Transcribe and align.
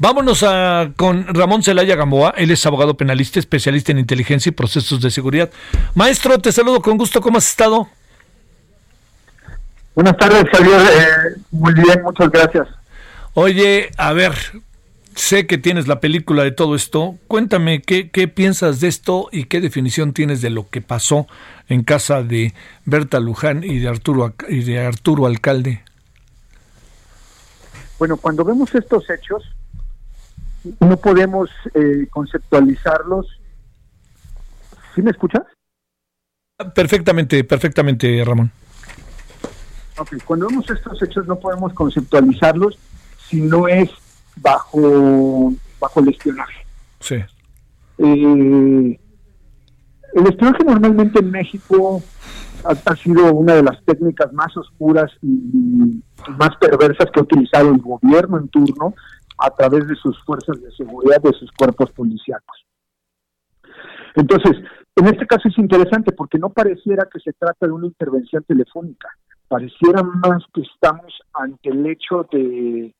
Vámonos 0.00 0.42
a, 0.44 0.92
con 0.96 1.26
Ramón 1.26 1.62
Celaya 1.62 1.94
Gamboa. 1.94 2.32
Él 2.38 2.50
es 2.50 2.64
abogado 2.64 2.96
penalista, 2.96 3.38
especialista 3.38 3.92
en 3.92 3.98
inteligencia 3.98 4.48
y 4.48 4.52
procesos 4.52 5.02
de 5.02 5.10
seguridad. 5.10 5.50
Maestro, 5.94 6.38
te 6.38 6.52
saludo 6.52 6.80
con 6.80 6.96
gusto. 6.96 7.20
¿Cómo 7.20 7.36
has 7.36 7.46
estado? 7.46 7.86
Buenas 9.94 10.16
tardes, 10.16 10.44
Javier. 10.50 10.80
Eh, 10.80 11.40
muy 11.50 11.74
bien, 11.74 12.02
muchas 12.02 12.30
gracias. 12.30 12.66
Oye, 13.34 13.90
a 13.98 14.14
ver, 14.14 14.32
sé 15.14 15.46
que 15.46 15.58
tienes 15.58 15.86
la 15.86 16.00
película 16.00 16.44
de 16.44 16.52
todo 16.52 16.76
esto. 16.76 17.16
Cuéntame 17.28 17.82
qué, 17.82 18.08
qué 18.08 18.26
piensas 18.26 18.80
de 18.80 18.88
esto 18.88 19.28
y 19.30 19.44
qué 19.44 19.60
definición 19.60 20.14
tienes 20.14 20.40
de 20.40 20.48
lo 20.48 20.66
que 20.70 20.80
pasó 20.80 21.26
en 21.68 21.84
casa 21.84 22.22
de 22.22 22.54
Berta 22.86 23.20
Luján 23.20 23.64
y 23.64 23.80
de 23.80 23.88
Arturo, 23.88 24.32
y 24.48 24.60
de 24.60 24.80
Arturo 24.80 25.26
Alcalde. 25.26 25.84
Bueno, 27.98 28.16
cuando 28.16 28.46
vemos 28.46 28.74
estos 28.74 29.04
hechos, 29.10 29.42
no 30.80 30.96
podemos 30.96 31.50
eh, 31.74 32.06
conceptualizarlos. 32.10 33.26
¿Sí 34.94 35.02
me 35.02 35.10
escuchas? 35.10 35.42
Perfectamente, 36.74 37.42
perfectamente, 37.44 38.22
Ramón. 38.24 38.50
Ok, 39.98 40.16
cuando 40.24 40.48
vemos 40.48 40.68
estos 40.70 41.02
hechos 41.02 41.26
no 41.26 41.38
podemos 41.38 41.72
conceptualizarlos 41.72 42.78
si 43.28 43.40
no 43.40 43.68
es 43.68 43.90
bajo, 44.36 45.52
bajo 45.78 46.00
el 46.00 46.08
espionaje. 46.08 46.66
Sí. 47.00 47.16
Eh, 47.98 49.00
el 50.14 50.26
espionaje 50.26 50.64
normalmente 50.64 51.20
en 51.20 51.30
México 51.30 52.02
ha, 52.64 52.90
ha 52.90 52.96
sido 52.96 53.32
una 53.32 53.54
de 53.54 53.62
las 53.62 53.82
técnicas 53.84 54.32
más 54.32 54.54
oscuras 54.56 55.10
y 55.22 56.02
más 56.38 56.56
perversas 56.60 57.10
que 57.12 57.20
ha 57.20 57.22
utilizado 57.22 57.70
el 57.70 57.78
gobierno 57.78 58.38
en 58.38 58.48
turno 58.48 58.94
a 59.40 59.50
través 59.50 59.86
de 59.88 59.96
sus 59.96 60.22
fuerzas 60.24 60.60
de 60.60 60.70
seguridad, 60.72 61.20
de 61.22 61.32
sus 61.32 61.50
cuerpos 61.52 61.90
policíacos. 61.92 62.66
Entonces, 64.14 64.56
en 64.96 65.06
este 65.06 65.26
caso 65.26 65.48
es 65.48 65.58
interesante 65.58 66.12
porque 66.12 66.38
no 66.38 66.50
pareciera 66.50 67.08
que 67.12 67.20
se 67.20 67.32
trata 67.32 67.66
de 67.66 67.72
una 67.72 67.86
intervención 67.86 68.42
telefónica, 68.44 69.08
pareciera 69.48 70.02
más 70.02 70.42
que 70.52 70.62
estamos 70.62 71.20
ante 71.32 71.70
el 71.70 71.86
hecho 71.86 72.26
de, 72.30 72.94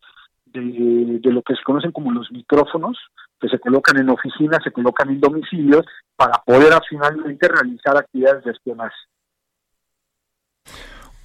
de, 0.47 1.21
lo 1.31 1.43
que 1.43 1.55
se 1.55 1.63
conocen 1.63 1.93
como 1.93 2.13
los 2.13 2.31
micrófonos, 2.33 2.99
que 3.41 3.49
se 3.49 3.59
colocan 3.59 3.99
en 3.99 4.11
oficinas, 4.11 4.61
se 4.63 4.73
colocan 4.73 5.11
en 5.11 5.21
domicilios, 5.21 5.85
para 6.17 6.43
poder 6.45 6.73
finalmente 6.89 7.49
realizar 7.49 7.97
actividades 7.97 8.45
de 8.45 8.51
espionaje. 8.51 8.97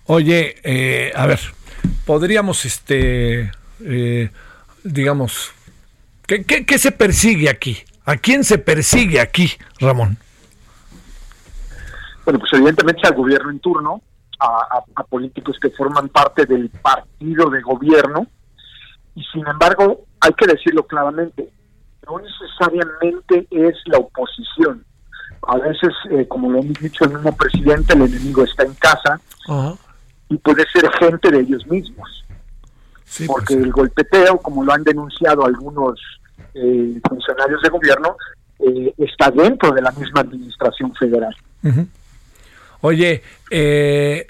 Oye, 0.06 0.56
eh, 0.64 1.12
a 1.16 1.26
ver, 1.26 1.40
podríamos, 2.06 2.66
este, 2.66 3.52
eh, 3.82 4.30
digamos, 4.86 5.52
¿qué, 6.28 6.46
qué, 6.46 6.66
qué 6.66 6.78
se 6.78 6.92
persigue 6.92 7.50
aquí? 7.50 7.78
¿A 8.06 8.16
quién 8.18 8.44
se 8.44 8.60
persigue 8.60 9.20
aquí, 9.20 9.52
Ramón? 9.80 10.18
Bueno, 12.24 12.40
pues 12.40 12.54
evidentemente 12.54 13.08
al 13.08 13.16
gobierno 13.16 13.50
en 13.50 13.60
turno, 13.60 14.02
a, 14.40 14.84
políticos 15.10 15.58
que 15.62 15.70
forman 15.72 16.10
parte 16.10 16.46
del 16.46 16.70
partido 16.70 17.50
de 17.50 17.62
gobierno, 17.62 18.28
y 19.16 19.24
sin 19.32 19.48
embargo, 19.48 20.06
hay 20.20 20.34
que 20.34 20.46
decirlo 20.46 20.86
claramente, 20.86 21.50
no 22.08 22.20
necesariamente 22.20 23.48
es 23.50 23.76
la 23.86 23.98
oposición. 23.98 24.86
A 25.48 25.58
veces, 25.58 25.92
eh, 26.12 26.28
como 26.28 26.52
lo 26.52 26.60
hemos 26.60 26.80
dicho 26.80 27.06
el 27.06 27.14
mismo 27.14 27.36
presidente, 27.36 27.94
el 27.94 28.02
enemigo 28.02 28.44
está 28.44 28.64
en 28.64 28.74
casa 28.76 29.20
y 30.30 30.38
puede 30.38 30.64
ser 30.72 30.90
gente 31.00 31.32
de 31.32 31.40
ellos 31.40 31.66
mismos. 31.68 32.25
Sí, 33.16 33.28
porque 33.28 33.56
pues, 33.56 33.66
el 33.66 33.72
golpeteo, 33.72 34.38
como 34.40 34.64
lo 34.64 34.74
han 34.74 34.84
denunciado 34.84 35.46
algunos 35.46 36.00
eh, 36.54 37.00
funcionarios 37.08 37.62
de 37.62 37.70
gobierno, 37.70 38.18
eh, 38.60 38.94
está 38.98 39.32
dentro 39.32 39.72
de 39.72 39.82
la 39.82 39.92
misma 39.92 40.22
administración 40.22 40.94
federal. 40.96 41.36
Oye, 42.82 43.22
eh, 43.52 44.28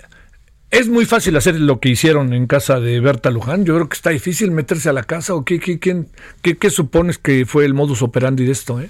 es 0.70 0.88
muy 0.88 1.06
fácil 1.06 1.36
hacer 1.38 1.60
lo 1.60 1.80
que 1.80 1.90
hicieron 1.90 2.34
en 2.34 2.48
casa 2.48 2.80
de 2.80 3.00
Berta 3.00 3.30
Luján. 3.32 3.66
Yo 3.66 3.76
creo 3.76 3.90
que 3.90 3.96
está 3.96 4.12
difícil 4.12 4.52
meterse 4.52 4.90
a 4.90 4.94
la 4.94 5.04
casa. 5.04 5.34
¿O 5.36 5.44
qué, 5.44 5.60
qué, 5.60 5.80
quién- 5.80 6.08
qué, 6.42 6.58
qué 6.58 6.70
supones 6.70 7.18
que 7.18 7.46
fue 7.46 7.66
el 7.66 7.74
modus 7.74 8.02
operandi 8.02 8.46
de 8.46 8.52
esto? 8.52 8.80
Eh? 8.80 8.90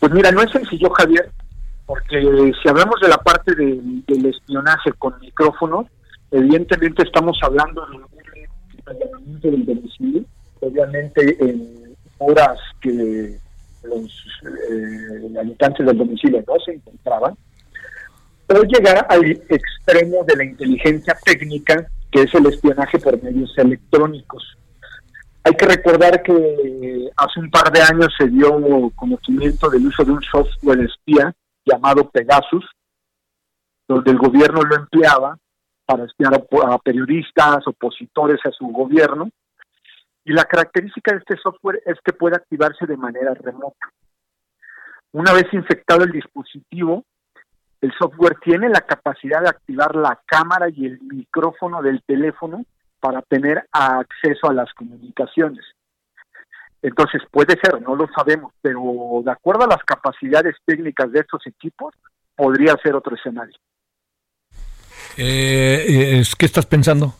Pues 0.00 0.12
mira, 0.12 0.30
no 0.32 0.42
es 0.42 0.50
sencillo, 0.50 0.90
Javier, 0.90 1.30
porque 1.86 2.20
si 2.62 2.68
hablamos 2.68 3.00
de 3.00 3.08
la 3.08 3.18
parte 3.18 3.54
del 3.54 4.26
espionaje 4.26 4.92
con 4.98 5.14
micrófonos, 5.20 5.86
evidentemente 6.32 7.02
estamos 7.02 7.38
hablando 7.42 7.86
de 7.86 7.96
un 7.96 9.40
del 9.40 9.64
domicilio, 9.64 10.24
obviamente 10.60 11.36
en 11.38 11.94
horas 12.18 12.58
que 12.80 13.38
los 13.84 14.26
eh, 14.44 15.38
habitantes 15.38 15.86
del 15.86 15.98
domicilio 15.98 16.42
no 16.46 16.54
se 16.64 16.72
encontraban, 16.72 17.36
pero 18.46 18.62
llegar 18.64 19.06
al 19.08 19.24
extremo 19.30 20.24
de 20.26 20.36
la 20.36 20.44
inteligencia 20.44 21.16
técnica, 21.24 21.86
que 22.10 22.22
es 22.22 22.34
el 22.34 22.46
espionaje 22.46 22.98
por 22.98 23.22
medios 23.22 23.56
electrónicos. 23.56 24.56
Hay 25.44 25.54
que 25.54 25.66
recordar 25.66 26.22
que 26.22 27.10
hace 27.16 27.40
un 27.40 27.50
par 27.50 27.72
de 27.72 27.82
años 27.82 28.08
se 28.16 28.28
dio 28.28 28.90
conocimiento 28.94 29.68
del 29.68 29.86
uso 29.86 30.04
de 30.04 30.12
un 30.12 30.22
software 30.22 30.80
espía 30.80 31.34
llamado 31.64 32.08
Pegasus, 32.10 32.64
donde 33.88 34.12
el 34.12 34.18
gobierno 34.18 34.62
lo 34.62 34.76
empleaba 34.76 35.36
para 35.84 36.04
espiar 36.04 36.34
a, 36.34 36.74
a 36.74 36.78
periodistas, 36.78 37.66
opositores 37.66 38.40
a 38.44 38.50
su 38.50 38.66
gobierno. 38.66 39.30
Y 40.24 40.32
la 40.32 40.44
característica 40.44 41.12
de 41.12 41.18
este 41.18 41.36
software 41.36 41.82
es 41.84 41.98
que 42.04 42.12
puede 42.12 42.36
activarse 42.36 42.86
de 42.86 42.96
manera 42.96 43.34
remota. 43.34 43.90
Una 45.12 45.32
vez 45.32 45.44
infectado 45.52 46.04
el 46.04 46.12
dispositivo, 46.12 47.04
el 47.80 47.92
software 47.98 48.36
tiene 48.40 48.68
la 48.68 48.80
capacidad 48.80 49.42
de 49.42 49.48
activar 49.48 49.96
la 49.96 50.18
cámara 50.24 50.68
y 50.70 50.86
el 50.86 51.00
micrófono 51.00 51.82
del 51.82 52.02
teléfono 52.04 52.64
para 53.00 53.20
tener 53.22 53.66
acceso 53.72 54.48
a 54.48 54.54
las 54.54 54.72
comunicaciones. 54.74 55.64
Entonces 56.80 57.22
puede 57.30 57.58
ser, 57.62 57.82
no 57.82 57.96
lo 57.96 58.08
sabemos, 58.16 58.52
pero 58.62 59.22
de 59.24 59.30
acuerdo 59.30 59.64
a 59.64 59.68
las 59.68 59.82
capacidades 59.84 60.56
técnicas 60.64 61.10
de 61.10 61.20
estos 61.20 61.44
equipos, 61.46 61.92
podría 62.36 62.76
ser 62.82 62.94
otro 62.94 63.16
escenario. 63.16 63.56
Eh, 65.16 65.84
eh, 65.88 66.22
¿Qué 66.38 66.46
estás 66.46 66.66
pensando? 66.66 67.14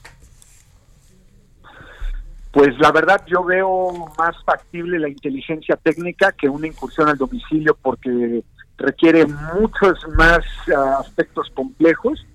Pues 2.53 2.79
la 2.79 2.93
verdad 2.93 3.23
yo 3.27 3.43
veo 3.45 4.13
más 4.19 4.37
factible 4.45 4.99
la 4.99 5.09
inteligencia 5.09 5.77
técnica 5.77 6.33
que 6.33 6.49
una 6.49 6.67
incursión 6.67 7.09
al 7.09 7.17
domicilio 7.17 7.77
porque 7.81 8.43
requiere 8.77 9.27
muchos 9.27 10.07
más 10.17 10.45
ah, 10.77 10.99
aspectos 11.01 11.51
complejos 11.55 12.27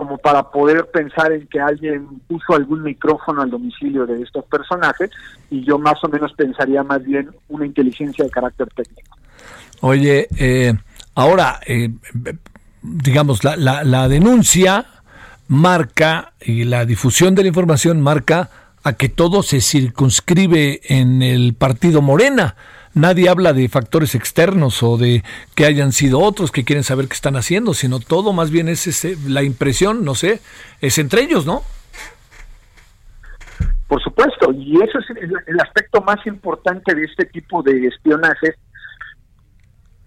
como 0.00 0.16
para 0.16 0.50
poder 0.50 0.86
pensar 0.86 1.32
en 1.32 1.46
que 1.48 1.60
alguien 1.60 2.06
puso 2.26 2.54
algún 2.54 2.82
micrófono 2.82 3.42
al 3.42 3.50
domicilio 3.50 4.06
de 4.06 4.22
estos 4.22 4.44
personajes 4.46 5.10
y 5.50 5.62
yo 5.64 5.78
más 5.78 6.02
o 6.02 6.08
menos 6.08 6.32
pensaría 6.32 6.82
más 6.82 7.04
bien 7.04 7.28
una 7.48 7.66
inteligencia 7.66 8.24
de 8.24 8.30
carácter 8.30 8.68
técnico. 8.68 9.18
Oye, 9.82 10.28
eh, 10.38 10.72
ahora, 11.14 11.60
eh, 11.66 11.90
digamos, 12.82 13.44
la, 13.44 13.56
la, 13.56 13.84
la 13.84 14.08
denuncia 14.08 14.86
marca 15.48 16.32
y 16.40 16.64
la 16.64 16.84
difusión 16.84 17.34
de 17.34 17.42
la 17.42 17.48
información 17.48 18.00
marca 18.00 18.50
a 18.82 18.94
que 18.94 19.08
todo 19.08 19.42
se 19.42 19.60
circunscribe 19.60 20.80
en 20.84 21.22
el 21.22 21.54
partido 21.54 22.02
Morena. 22.02 22.56
Nadie 22.94 23.28
habla 23.28 23.52
de 23.52 23.68
factores 23.68 24.14
externos 24.14 24.82
o 24.82 24.96
de 24.96 25.22
que 25.54 25.64
hayan 25.64 25.92
sido 25.92 26.20
otros 26.20 26.50
que 26.50 26.64
quieren 26.64 26.82
saber 26.82 27.06
qué 27.06 27.14
están 27.14 27.36
haciendo, 27.36 27.74
sino 27.74 28.00
todo 28.00 28.32
más 28.32 28.50
bien 28.50 28.68
es 28.68 28.86
ese, 28.86 29.16
la 29.26 29.42
impresión, 29.42 30.04
no 30.04 30.14
sé, 30.14 30.40
es 30.80 30.98
entre 30.98 31.22
ellos, 31.22 31.46
¿no? 31.46 31.62
Por 33.86 34.02
supuesto, 34.02 34.52
y 34.52 34.76
eso 34.76 34.98
es 34.98 35.10
el, 35.10 35.32
el 35.46 35.60
aspecto 35.60 36.00
más 36.00 36.24
importante 36.26 36.94
de 36.94 37.04
este 37.04 37.26
tipo 37.26 37.62
de 37.62 37.86
espionaje, 37.86 38.54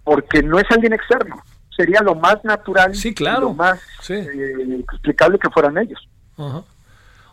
porque 0.04 0.42
no 0.42 0.60
es 0.60 0.66
alguien 0.70 0.94
externo, 0.94 1.42
sería 1.76 2.02
lo 2.02 2.16
más 2.16 2.44
natural, 2.44 2.96
Sí, 2.96 3.14
claro. 3.14 3.42
lo 3.42 3.54
más 3.54 3.80
Sí. 4.02 4.14
eh, 4.14 4.84
explicable 4.92 5.40
que 5.40 5.50
fueran 5.50 5.78
ellos. 5.78 6.00
Ajá. 6.38 6.64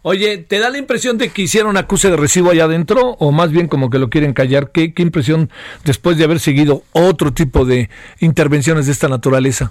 Oye, 0.03 0.39
¿te 0.39 0.59
da 0.59 0.71
la 0.71 0.79
impresión 0.79 1.19
de 1.19 1.29
que 1.29 1.43
hicieron 1.43 1.77
acuse 1.77 2.09
de 2.11 2.17
recibo 2.17 2.51
allá 2.51 2.65
adentro 2.65 3.17
o 3.19 3.33
más 3.33 3.51
bien 3.51 3.69
como 3.69 3.91
que 3.91 3.99
lo 3.99 4.09
quieren 4.09 4.33
callar? 4.33 4.71
¿Qué, 4.71 4.95
qué 4.95 5.03
impresión 5.03 5.51
después 5.85 6.17
de 6.17 6.25
haber 6.25 6.41
seguido 6.41 6.85
otro 6.93 7.33
tipo 7.35 7.67
de 7.67 7.91
intervenciones 8.21 8.87
de 8.87 8.93
esta 8.93 9.09
naturaleza? 9.09 9.71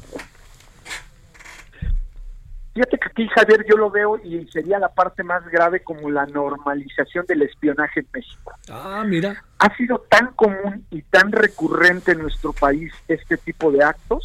Fíjate 2.74 2.98
que 3.00 3.08
aquí, 3.08 3.28
Javier, 3.36 3.66
yo 3.70 3.76
lo 3.76 3.90
veo 3.90 4.18
y 4.24 4.48
sería 4.54 4.80
la 4.80 4.90
parte 4.90 5.24
más 5.24 5.44
grave 5.52 5.82
como 5.84 6.10
la 6.12 6.26
normalización 6.28 7.26
del 7.28 7.42
espionaje 7.42 8.02
en 8.02 8.08
México. 8.14 8.54
Ah, 8.70 9.04
mira. 9.06 9.44
Ha 9.58 9.76
sido 9.76 10.06
tan 10.10 10.28
común 10.34 10.86
y 10.92 11.02
tan 11.02 11.32
recurrente 11.32 12.12
en 12.12 12.20
nuestro 12.20 12.54
país 12.54 12.94
este 13.08 13.36
tipo 13.38 13.72
de 13.72 13.84
actos 13.84 14.24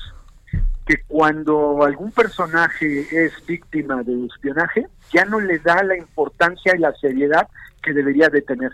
que 0.86 1.02
cuando 1.06 1.82
algún 1.82 2.12
personaje 2.12 3.06
es 3.10 3.32
víctima 3.46 4.02
de 4.02 4.26
espionaje, 4.26 4.86
ya 5.12 5.24
no 5.24 5.40
le 5.40 5.58
da 5.58 5.82
la 5.82 5.96
importancia 5.96 6.74
y 6.76 6.78
la 6.78 6.92
seriedad 6.94 7.48
que 7.82 7.92
debería 7.92 8.28
de 8.28 8.42
tener. 8.42 8.72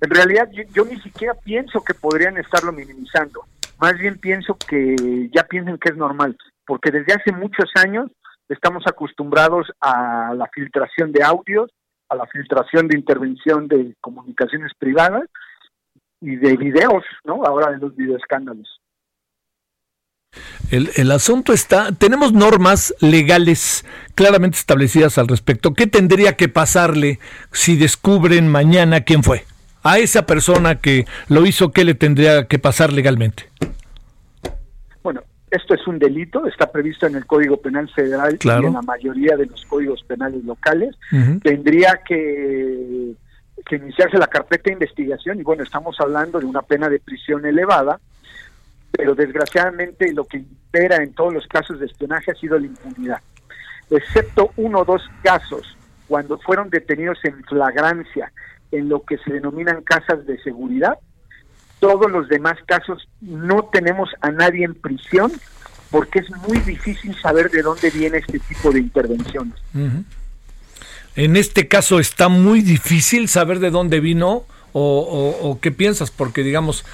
En 0.00 0.10
realidad 0.10 0.48
yo, 0.52 0.62
yo 0.72 0.84
ni 0.84 0.98
siquiera 1.00 1.34
pienso 1.34 1.82
que 1.82 1.94
podrían 1.94 2.36
estarlo 2.38 2.72
minimizando, 2.72 3.44
más 3.78 3.96
bien 3.98 4.18
pienso 4.18 4.56
que 4.56 5.28
ya 5.32 5.44
piensan 5.44 5.78
que 5.78 5.90
es 5.90 5.96
normal, 5.96 6.36
porque 6.66 6.90
desde 6.90 7.14
hace 7.14 7.32
muchos 7.32 7.70
años 7.76 8.10
estamos 8.48 8.84
acostumbrados 8.86 9.70
a 9.80 10.34
la 10.34 10.48
filtración 10.48 11.12
de 11.12 11.22
audios, 11.22 11.70
a 12.08 12.16
la 12.16 12.26
filtración 12.26 12.88
de 12.88 12.96
intervención 12.96 13.68
de 13.68 13.94
comunicaciones 14.00 14.72
privadas 14.78 15.24
y 16.20 16.36
de 16.36 16.56
videos, 16.56 17.04
¿no? 17.24 17.44
Ahora 17.44 17.70
de 17.70 17.78
los 17.78 17.94
videoescándalos. 17.94 18.77
El, 20.70 20.90
el, 20.96 21.10
asunto 21.10 21.52
está, 21.52 21.92
tenemos 21.92 22.32
normas 22.32 22.94
legales 23.00 23.86
claramente 24.14 24.58
establecidas 24.58 25.16
al 25.16 25.28
respecto. 25.28 25.72
¿Qué 25.72 25.86
tendría 25.86 26.36
que 26.36 26.48
pasarle 26.48 27.18
si 27.52 27.76
descubren 27.76 28.48
mañana 28.48 29.00
quién 29.00 29.22
fue? 29.22 29.44
A 29.82 29.98
esa 29.98 30.26
persona 30.26 30.80
que 30.80 31.06
lo 31.28 31.46
hizo, 31.46 31.72
¿qué 31.72 31.84
le 31.84 31.94
tendría 31.94 32.46
que 32.46 32.58
pasar 32.58 32.92
legalmente? 32.92 33.48
Esto 35.50 35.74
es 35.74 35.86
un 35.86 35.98
delito, 35.98 36.46
está 36.46 36.70
previsto 36.70 37.06
en 37.06 37.14
el 37.14 37.24
Código 37.24 37.56
Penal 37.56 37.88
Federal 37.88 38.38
y 38.42 38.48
en 38.48 38.72
la 38.72 38.82
mayoría 38.82 39.36
de 39.36 39.46
los 39.46 39.64
códigos 39.64 40.02
penales 40.02 40.44
locales. 40.44 40.94
Tendría 41.42 42.00
que, 42.06 43.14
que 43.64 43.76
iniciarse 43.76 44.18
la 44.18 44.26
carpeta 44.26 44.64
de 44.64 44.72
investigación 44.72 45.40
y 45.40 45.42
bueno, 45.42 45.62
estamos 45.62 45.98
hablando 46.00 46.38
de 46.38 46.44
una 46.44 46.62
pena 46.62 46.90
de 46.90 46.98
prisión 46.98 47.46
elevada, 47.46 47.98
pero 48.90 49.14
desgraciadamente 49.14 50.12
lo 50.12 50.24
que 50.24 50.38
impera 50.38 51.02
en 51.02 51.12
todos 51.12 51.32
los 51.32 51.46
casos 51.46 51.80
de 51.80 51.86
espionaje 51.86 52.32
ha 52.32 52.34
sido 52.34 52.58
la 52.58 52.66
impunidad, 52.66 53.20
excepto 53.90 54.52
uno 54.56 54.80
o 54.80 54.84
dos 54.84 55.02
casos 55.22 55.76
cuando 56.06 56.38
fueron 56.38 56.70
detenidos 56.70 57.18
en 57.24 57.42
flagrancia 57.44 58.32
en 58.72 58.88
lo 58.88 59.02
que 59.02 59.18
se 59.18 59.32
denominan 59.32 59.82
casas 59.82 60.26
de 60.26 60.38
seguridad, 60.42 60.94
todos 61.80 62.10
los 62.10 62.28
demás 62.28 62.56
casos 62.66 63.08
no 63.20 63.64
tenemos 63.72 64.10
a 64.20 64.30
nadie 64.30 64.64
en 64.64 64.74
prisión 64.74 65.32
porque 65.90 66.18
es 66.18 66.30
muy 66.48 66.58
difícil 66.60 67.14
saber 67.20 67.50
de 67.50 67.62
dónde 67.62 67.90
viene 67.90 68.18
este 68.18 68.38
tipo 68.40 68.70
de 68.70 68.80
intervenciones. 68.80 69.54
En 71.16 71.36
este 71.36 71.66
caso 71.66 71.98
está 71.98 72.28
muy 72.28 72.60
difícil 72.62 73.28
saber 73.28 73.58
de 73.58 73.70
dónde 73.70 74.00
vino 74.00 74.44
o, 74.72 75.58
qué 75.60 75.70
piensas, 75.70 76.10
porque 76.10 76.42
digamos, 76.42 76.84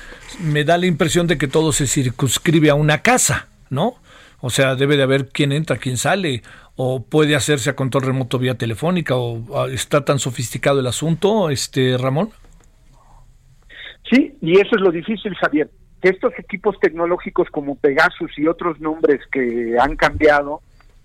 me 0.41 0.65
da 0.65 0.79
la 0.79 0.87
impresión 0.87 1.27
de 1.27 1.39
que 1.39 1.49
todo 1.49 1.73
se 1.73 1.87
circunscribe 1.87 2.71
a 2.71 2.75
una 2.75 3.03
casa, 3.03 3.49
¿no? 3.71 3.97
O 4.41 4.51
sea, 4.51 4.75
debe 4.75 4.97
de 4.97 5.03
haber 5.03 5.29
quién 5.29 5.53
entra, 5.53 5.79
quién 5.79 5.97
sale, 5.97 6.43
o 6.77 7.03
puede 7.03 7.35
hacerse 7.35 7.71
a 7.71 7.77
control 7.77 8.05
remoto 8.05 8.39
vía 8.39 8.57
telefónica, 8.57 9.17
o 9.17 9.69
está 9.69 10.05
tan 10.05 10.19
sofisticado 10.19 10.81
el 10.81 10.87
asunto, 10.87 11.51
este 11.51 11.97
Ramón. 11.99 12.31
Sí, 14.11 14.37
y 14.41 14.61
eso 14.61 14.77
es 14.77 14.83
lo 14.83 14.91
difícil, 14.91 15.35
Javier. 15.35 15.71
Que 16.03 16.11
estos 16.11 16.33
equipos 16.39 16.79
tecnológicos 16.81 17.49
como 17.51 17.77
Pegasus 17.77 18.39
y 18.39 18.47
otros 18.47 18.81
nombres 18.81 19.21
que 19.33 19.77
han 19.81 19.97
cambiado, 19.97 20.61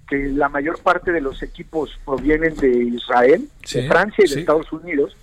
que 0.10 0.18
la 0.18 0.50
mayor 0.50 0.82
parte 0.82 1.12
de 1.12 1.22
los 1.22 1.42
equipos 1.42 1.98
provienen 2.04 2.56
de 2.56 2.70
Israel, 2.70 3.48
de 3.74 3.88
Francia 3.88 4.26
y 4.26 4.34
de 4.34 4.40
Estados 4.42 4.72
Unidos, 4.74 5.16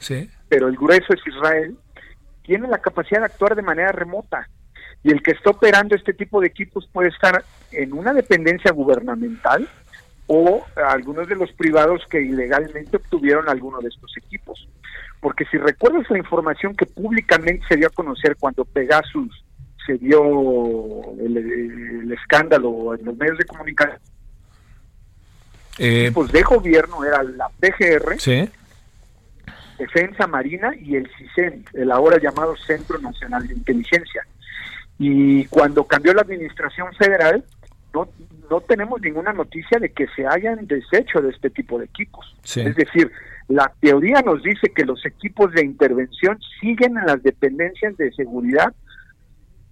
pero 0.48 0.68
el 0.68 0.76
grueso 0.76 1.12
es 1.12 1.26
Israel, 1.26 1.76
tienen 2.42 2.70
la 2.70 2.78
capacidad 2.78 3.20
de 3.20 3.26
actuar 3.26 3.56
de 3.56 3.62
manera 3.62 3.92
remota. 3.92 4.48
Y 5.02 5.10
el 5.10 5.22
que 5.22 5.32
está 5.32 5.50
operando 5.50 5.94
este 5.94 6.14
tipo 6.14 6.40
de 6.40 6.48
equipos 6.48 6.88
puede 6.92 7.08
estar 7.08 7.44
en 7.72 7.92
una 7.92 8.12
dependencia 8.12 8.72
gubernamental 8.72 9.68
o 10.26 10.64
algunos 10.76 11.28
de 11.28 11.36
los 11.36 11.52
privados 11.52 12.02
que 12.10 12.20
ilegalmente 12.20 12.96
obtuvieron 12.96 13.48
alguno 13.48 13.78
de 13.80 13.88
estos 13.88 14.16
equipos 14.16 14.66
porque 15.26 15.44
si 15.46 15.58
recuerdas 15.58 16.08
la 16.10 16.18
información 16.18 16.74
que 16.74 16.86
públicamente 16.86 17.64
se 17.68 17.76
dio 17.76 17.88
a 17.88 17.90
conocer 17.90 18.36
cuando 18.38 18.64
Pegasus 18.64 19.44
se 19.84 19.94
dio 19.98 20.22
el, 21.18 22.12
escándalo 22.12 22.94
en 22.94 23.04
los 23.04 23.16
medios 23.16 23.38
de 23.38 23.44
comunicación, 23.44 23.98
eh, 25.78 26.10
pues 26.14 26.30
de 26.32 26.42
gobierno 26.42 27.04
era 27.04 27.22
la 27.22 27.48
PGR, 27.48 28.16
Defensa 29.78 30.26
Marina 30.26 30.72
y 30.80 30.96
el 30.96 31.10
CISEN, 31.16 31.64
el 31.74 31.90
ahora 31.90 32.18
llamado 32.18 32.56
Centro 32.56 32.98
Nacional 32.98 33.46
de 33.46 33.54
Inteligencia. 33.54 34.26
Y 34.98 35.44
cuando 35.46 35.84
cambió 35.84 36.14
la 36.14 36.22
administración 36.22 36.92
federal, 36.94 37.44
no, 37.92 38.08
no 38.50 38.60
tenemos 38.60 39.00
ninguna 39.00 39.32
noticia 39.32 39.78
de 39.78 39.90
que 39.90 40.06
se 40.14 40.26
hayan 40.26 40.66
deshecho 40.66 41.20
de 41.20 41.30
este 41.30 41.50
tipo 41.50 41.78
de 41.78 41.86
equipos. 41.86 42.36
Es 42.44 42.74
decir, 42.76 43.10
la 43.48 43.72
teoría 43.80 44.22
nos 44.22 44.42
dice 44.42 44.72
que 44.74 44.84
los 44.84 45.04
equipos 45.06 45.52
de 45.52 45.64
intervención 45.64 46.38
siguen 46.60 46.96
en 46.98 47.06
las 47.06 47.22
dependencias 47.22 47.96
de 47.96 48.12
seguridad, 48.12 48.74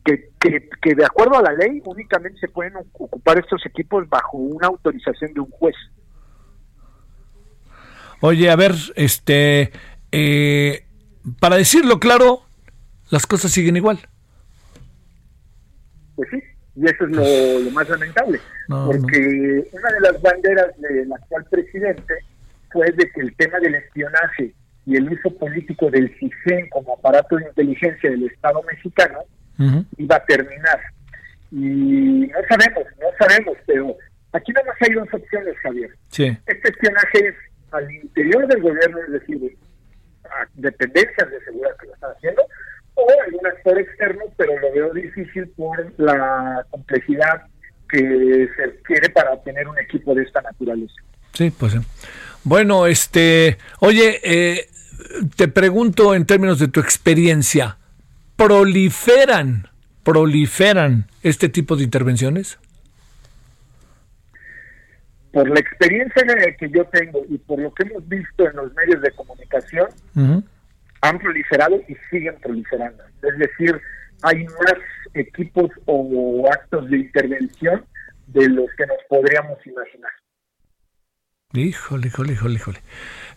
que, 0.04 0.30
que, 0.38 0.94
de 0.94 1.04
acuerdo 1.04 1.38
a 1.38 1.42
la 1.42 1.52
ley 1.52 1.80
únicamente 1.86 2.38
se 2.38 2.48
pueden 2.48 2.76
ocupar 2.76 3.38
estos 3.38 3.64
equipos 3.64 4.06
bajo 4.08 4.36
una 4.36 4.66
autorización 4.66 5.32
de 5.32 5.40
un 5.40 5.50
juez. 5.50 5.74
Oye, 8.20 8.50
a 8.50 8.56
ver, 8.56 8.72
este, 8.96 9.72
eh, 10.16 10.84
para 11.40 11.56
decirlo 11.56 11.98
claro, 11.98 12.42
las 13.10 13.26
cosas 13.26 13.50
siguen 13.50 13.76
igual. 13.76 13.98
Pues 16.14 16.28
sí, 16.30 16.40
y 16.76 16.84
eso 16.84 17.04
es 17.04 17.10
lo, 17.10 17.70
más 17.72 17.88
lamentable, 17.88 18.40
porque 18.68 19.68
una 19.72 19.90
de 19.90 20.00
las 20.00 20.22
banderas 20.22 20.68
del 20.78 21.12
actual 21.12 21.44
presidente 21.50 22.14
fue 22.70 22.86
de 22.92 23.10
que 23.10 23.20
el 23.22 23.34
tema 23.34 23.58
del 23.58 23.74
espionaje 23.74 24.54
y 24.86 24.96
el 24.96 25.12
uso 25.12 25.36
político 25.36 25.90
del 25.90 26.08
CISEN 26.18 26.68
como 26.70 26.94
aparato 26.94 27.36
de 27.36 27.48
inteligencia 27.48 28.10
del 28.10 28.26
Estado 28.26 28.62
mexicano 28.62 29.18
iba 29.96 30.16
a 30.16 30.24
terminar. 30.26 30.80
Y 31.50 32.28
no 32.28 32.38
sabemos, 32.48 32.84
no 33.00 33.08
sabemos, 33.18 33.56
pero 33.66 33.96
aquí 34.32 34.52
nada 34.52 34.66
más 34.66 34.76
hay 34.80 34.94
dos 34.94 35.08
opciones, 35.12 35.56
Javier. 35.58 35.90
Este 36.08 36.68
espionaje 36.68 37.28
es 37.28 37.34
al 37.72 37.90
interior 37.92 38.46
del 38.46 38.62
gobierno, 38.62 38.98
es 39.06 39.12
decir, 39.12 39.56
dependencias 40.54 41.30
de 41.30 41.44
seguridad 41.44 41.76
que 41.80 41.86
lo 41.86 41.94
están 41.94 42.10
haciendo, 42.12 42.42
o 42.94 43.06
algún 43.26 43.46
actor 43.46 43.78
externo, 43.78 44.22
pero 44.36 44.58
lo 44.58 44.72
veo 44.72 44.92
difícil 44.92 45.48
por 45.56 45.92
la 45.98 46.64
complejidad 46.70 47.42
que 47.88 48.48
se 48.56 48.66
requiere 48.66 49.10
para 49.10 49.40
tener 49.42 49.68
un 49.68 49.78
equipo 49.78 50.14
de 50.14 50.22
esta 50.22 50.40
naturaleza. 50.42 50.94
Sí, 51.32 51.50
pues. 51.50 51.74
Bueno, 52.44 52.86
este, 52.86 53.58
oye, 53.80 54.20
eh, 54.22 54.68
te 55.36 55.48
pregunto 55.48 56.14
en 56.14 56.26
términos 56.26 56.58
de 56.58 56.68
tu 56.68 56.80
experiencia, 56.80 57.78
¿proliferan, 58.36 59.68
proliferan 60.02 61.06
este 61.22 61.48
tipo 61.48 61.76
de 61.76 61.84
intervenciones? 61.84 62.58
Por 65.34 65.50
la 65.50 65.58
experiencia 65.58 66.22
que 66.58 66.70
yo 66.70 66.84
tengo 66.86 67.20
y 67.28 67.38
por 67.38 67.58
lo 67.58 67.74
que 67.74 67.82
hemos 67.82 68.08
visto 68.08 68.48
en 68.48 68.54
los 68.54 68.72
medios 68.74 69.02
de 69.02 69.10
comunicación, 69.10 69.88
han 71.00 71.18
proliferado 71.18 71.80
y 71.88 71.96
siguen 72.08 72.36
proliferando. 72.40 73.02
Es 73.20 73.36
decir, 73.38 73.80
hay 74.22 74.44
más 74.44 74.78
equipos 75.12 75.70
o 75.86 76.48
actos 76.50 76.88
de 76.88 76.98
intervención 76.98 77.84
de 78.28 78.48
los 78.48 78.66
que 78.78 78.86
nos 78.86 78.98
podríamos 79.08 79.58
imaginar. 79.66 80.12
Híjole, 81.52 82.06
híjole, 82.06 82.32
híjole, 82.34 82.54
híjole. 82.54 82.78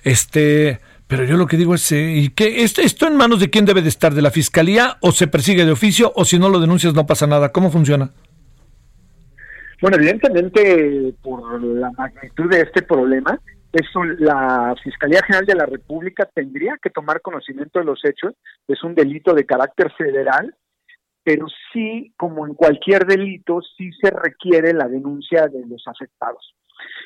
Este, 0.03 0.79
pero 1.07 1.23
yo 1.23 1.35
lo 1.35 1.47
que 1.47 1.57
digo 1.57 1.73
es, 1.73 1.91
eh, 1.91 2.11
¿y 2.11 2.29
qué? 2.29 2.63
¿Esto, 2.63 2.81
¿Esto 2.81 3.07
en 3.07 3.15
manos 3.15 3.39
de 3.39 3.49
quién 3.49 3.65
debe 3.65 3.81
de 3.81 3.89
estar? 3.89 4.13
¿De 4.13 4.21
la 4.21 4.31
fiscalía 4.31 4.97
o 5.01 5.11
se 5.11 5.27
persigue 5.27 5.65
de 5.65 5.71
oficio 5.71 6.13
o 6.15 6.25
si 6.25 6.37
no 6.37 6.49
lo 6.49 6.59
denuncias 6.59 6.93
no 6.93 7.07
pasa 7.07 7.25
nada? 7.25 7.51
¿Cómo 7.51 7.71
funciona? 7.71 8.11
Bueno, 9.81 9.97
evidentemente 9.97 11.13
por 11.21 11.61
la 11.61 11.91
magnitud 11.91 12.49
de 12.49 12.61
este 12.61 12.81
problema, 12.81 13.39
eso 13.71 14.03
la 14.03 14.75
Fiscalía 14.83 15.21
General 15.21 15.45
de 15.45 15.55
la 15.55 15.65
República 15.67 16.27
tendría 16.33 16.77
que 16.81 16.89
tomar 16.89 17.21
conocimiento 17.21 17.79
de 17.79 17.85
los 17.85 18.03
hechos. 18.03 18.33
Es 18.67 18.83
un 18.83 18.95
delito 18.95 19.33
de 19.33 19.45
carácter 19.45 19.91
federal, 19.95 20.55
pero 21.23 21.45
sí, 21.71 22.11
como 22.17 22.47
en 22.47 22.55
cualquier 22.55 23.05
delito, 23.05 23.59
sí 23.77 23.91
se 24.01 24.09
requiere 24.09 24.73
la 24.73 24.87
denuncia 24.87 25.47
de 25.47 25.63
los 25.67 25.83
afectados. 25.85 26.55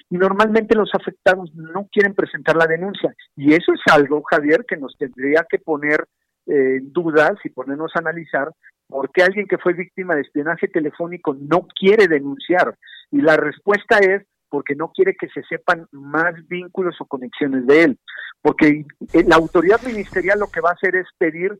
Y 0.10 0.18
normalmente 0.18 0.76
los 0.76 0.92
afectados 0.94 1.54
no 1.56 1.90
quieren 1.92 2.14
presentar 2.14 2.56
la 2.56 2.68
denuncia. 2.68 3.14
Y 3.36 3.54
eso 3.54 3.74
es 3.74 3.82
algo, 3.92 4.22
Javier, 4.24 4.66
que 4.66 4.78
nos 4.78 4.96
tendría 4.98 5.46
que 5.50 5.60
poner 5.60 6.06
eh, 6.48 6.80
dudas 6.82 7.34
y 7.44 7.50
ponernos 7.50 7.92
a 7.96 8.00
analizar 8.00 8.52
por 8.88 9.12
qué 9.12 9.24
alguien 9.24 9.48
que 9.48 9.58
fue 9.58 9.74
víctima 9.74 10.16
de 10.16 10.22
espionaje 10.22 10.68
telefónico 10.68 11.34
no 11.34 11.68
quiere 11.68 12.08
denunciar. 12.08 12.76
Y 13.12 13.22
la 13.22 13.38
respuesta 13.38 14.00
es 14.00 14.24
porque 14.50 14.76
no 14.76 14.92
quiere 14.92 15.16
que 15.16 15.30
se 15.30 15.44
sepan 15.44 15.88
más 15.92 16.36
vínculos 16.48 16.96
o 17.00 17.06
conexiones 17.06 17.66
de 17.66 17.84
él. 17.84 18.00
Porque 18.42 18.86
eh, 19.14 19.24
la 19.26 19.38
autoridad 19.38 19.82
ministerial 19.86 20.40
lo 20.40 20.48
que 20.48 20.62
va 20.62 20.72
a 20.72 20.74
hacer 20.74 20.96
es 20.96 21.08
pedir 21.18 21.58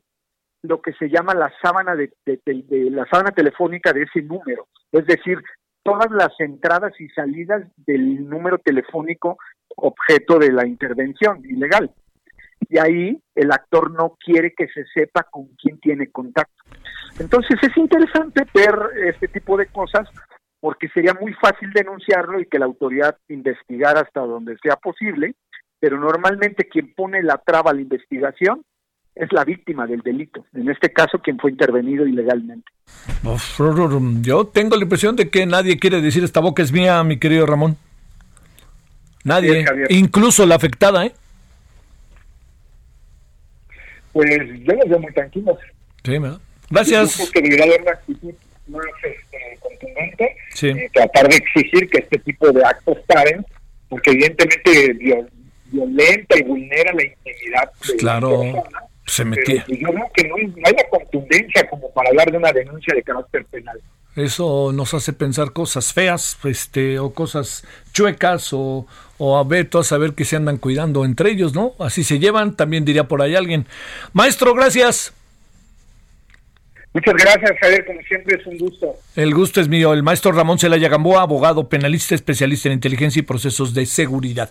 lo 0.62 0.80
que 0.80 0.92
se 0.92 1.08
llama 1.08 1.34
la 1.34 1.52
sábana 1.60 1.96
de, 1.96 2.12
la 2.90 3.06
sábana 3.06 3.32
telefónica 3.32 3.92
de 3.92 4.02
ese 4.02 4.22
número, 4.22 4.68
es 4.92 5.04
decir, 5.06 5.38
todas 5.82 6.10
las 6.12 6.38
entradas 6.38 6.92
y 7.00 7.08
salidas 7.08 7.64
del 7.76 8.28
número 8.28 8.58
telefónico 8.58 9.38
objeto 9.76 10.38
de 10.38 10.52
la 10.52 10.66
intervención 10.66 11.42
ilegal. 11.44 11.90
Y 12.72 12.78
ahí 12.78 13.22
el 13.34 13.52
actor 13.52 13.90
no 13.90 14.16
quiere 14.18 14.54
que 14.56 14.66
se 14.68 14.86
sepa 14.94 15.24
con 15.24 15.46
quién 15.60 15.78
tiene 15.78 16.10
contacto. 16.10 16.64
Entonces 17.18 17.58
es 17.60 17.76
interesante 17.76 18.46
ver 18.54 18.74
este 19.08 19.28
tipo 19.28 19.58
de 19.58 19.66
cosas 19.66 20.08
porque 20.58 20.88
sería 20.88 21.12
muy 21.12 21.34
fácil 21.34 21.70
denunciarlo 21.74 22.40
y 22.40 22.46
que 22.46 22.58
la 22.58 22.64
autoridad 22.64 23.18
investigara 23.28 24.00
hasta 24.00 24.20
donde 24.20 24.56
sea 24.62 24.76
posible, 24.76 25.34
pero 25.80 26.00
normalmente 26.00 26.66
quien 26.66 26.94
pone 26.94 27.22
la 27.22 27.36
traba 27.44 27.72
a 27.72 27.74
la 27.74 27.82
investigación 27.82 28.62
es 29.14 29.30
la 29.32 29.44
víctima 29.44 29.86
del 29.86 30.00
delito, 30.00 30.46
en 30.54 30.70
este 30.70 30.90
caso 30.94 31.18
quien 31.18 31.38
fue 31.38 31.50
intervenido 31.50 32.06
ilegalmente. 32.06 32.72
Yo 34.22 34.46
tengo 34.46 34.76
la 34.76 34.84
impresión 34.84 35.14
de 35.16 35.28
que 35.28 35.44
nadie 35.44 35.78
quiere 35.78 36.00
decir 36.00 36.24
esta 36.24 36.40
boca 36.40 36.62
es 36.62 36.72
mía, 36.72 37.04
mi 37.04 37.18
querido 37.18 37.44
Ramón. 37.44 37.76
Nadie, 39.24 39.66
incluso 39.90 40.46
la 40.46 40.54
afectada, 40.54 41.04
¿eh? 41.04 41.12
Pues 44.12 44.28
yo 44.64 44.74
los 44.74 44.88
veo 44.88 44.98
muy 44.98 45.12
tranquilos. 45.12 45.58
Sí, 46.04 46.16
Gracias. 46.70 47.18
Yo 47.18 47.24
creo 47.24 47.32
que 47.32 47.42
debería 47.42 47.64
haber 47.64 47.82
una 47.82 47.90
actitud 47.92 48.32
más 48.68 48.84
este, 49.02 49.58
contundente, 49.60 50.36
sí. 50.54 50.68
Eh, 50.68 50.90
tratar 50.92 51.28
de 51.28 51.36
exigir 51.36 51.88
que 51.90 51.98
este 51.98 52.18
tipo 52.18 52.50
de 52.50 52.64
actos 52.64 52.98
paren, 53.06 53.44
porque 53.88 54.10
evidentemente 54.10 54.92
violenta 55.72 56.38
y 56.38 56.42
vulnera 56.42 56.92
la 56.92 57.04
intimidad 57.04 57.70
de 57.88 57.96
claro. 57.96 58.44
la 58.44 58.52
persona 58.52 58.81
se 59.06 59.24
metía. 59.24 59.64
Pues, 59.66 59.78
yo 59.78 59.88
creo 59.88 60.10
que 60.14 60.28
no, 60.28 60.36
hay 60.36 60.74
la 60.74 60.88
contundencia 60.90 61.68
como 61.68 61.90
para 61.92 62.10
hablar 62.10 62.30
de 62.30 62.38
una 62.38 62.52
denuncia 62.52 62.94
de 62.94 63.02
carácter 63.02 63.44
penal. 63.46 63.80
Eso 64.14 64.72
nos 64.74 64.92
hace 64.92 65.14
pensar 65.14 65.52
cosas 65.52 65.92
feas, 65.92 66.38
este, 66.44 66.98
o 66.98 67.14
cosas 67.14 67.64
chuecas, 67.92 68.52
o, 68.52 68.86
o 69.16 69.38
a 69.38 69.44
ver, 69.44 69.70
a 69.72 69.82
saber 69.82 70.12
que 70.12 70.26
se 70.26 70.36
andan 70.36 70.58
cuidando 70.58 71.04
entre 71.06 71.30
ellos, 71.30 71.54
¿no? 71.54 71.72
Así 71.78 72.04
se 72.04 72.18
llevan, 72.18 72.54
también 72.54 72.84
diría 72.84 73.08
por 73.08 73.22
ahí 73.22 73.34
alguien. 73.34 73.66
Maestro, 74.12 74.54
gracias. 74.54 75.14
Muchas 76.94 77.14
gracias, 77.14 77.52
Javier, 77.58 77.86
como 77.86 78.02
siempre 78.02 78.36
es 78.38 78.46
un 78.46 78.58
gusto. 78.58 78.94
El 79.16 79.32
gusto 79.34 79.62
es 79.62 79.68
mío. 79.68 79.94
El 79.94 80.02
maestro 80.02 80.30
Ramón 80.32 80.58
Celaya 80.58 80.90
Gamboa, 80.90 81.22
abogado 81.22 81.70
penalista, 81.70 82.14
especialista 82.14 82.68
en 82.68 82.74
inteligencia 82.74 83.20
y 83.20 83.22
procesos 83.22 83.72
de 83.72 83.86
seguridad. 83.86 84.50